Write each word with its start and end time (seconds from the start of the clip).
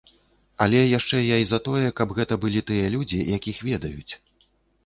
Але 0.65 0.79
яшчэ 0.97 1.19
я 1.25 1.37
і 1.43 1.47
за 1.51 1.59
тое, 1.67 1.83
каб 1.99 2.15
гэта 2.21 2.33
былі 2.47 2.65
тыя 2.73 2.89
людзі, 2.97 3.19
якіх 3.37 3.61
ведаюць. 3.69 4.13